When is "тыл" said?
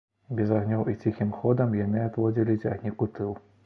3.19-3.43